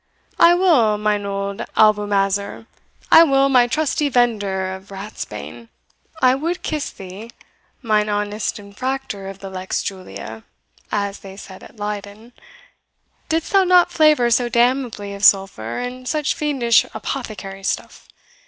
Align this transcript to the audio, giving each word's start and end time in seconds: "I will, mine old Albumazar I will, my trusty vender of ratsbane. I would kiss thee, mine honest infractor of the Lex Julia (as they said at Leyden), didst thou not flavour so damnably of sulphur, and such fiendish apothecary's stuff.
"I 0.39 0.55
will, 0.55 0.97
mine 0.97 1.27
old 1.27 1.61
Albumazar 1.77 2.65
I 3.11 3.21
will, 3.21 3.49
my 3.49 3.67
trusty 3.67 4.09
vender 4.09 4.73
of 4.73 4.89
ratsbane. 4.89 5.69
I 6.23 6.33
would 6.33 6.63
kiss 6.63 6.89
thee, 6.89 7.29
mine 7.83 8.09
honest 8.09 8.57
infractor 8.57 9.29
of 9.29 9.37
the 9.41 9.51
Lex 9.51 9.83
Julia 9.83 10.43
(as 10.91 11.19
they 11.19 11.37
said 11.37 11.61
at 11.63 11.77
Leyden), 11.77 12.33
didst 13.29 13.51
thou 13.53 13.63
not 13.63 13.91
flavour 13.91 14.31
so 14.31 14.49
damnably 14.49 15.13
of 15.13 15.23
sulphur, 15.23 15.77
and 15.77 16.07
such 16.07 16.33
fiendish 16.33 16.83
apothecary's 16.95 17.67
stuff. 17.67 18.07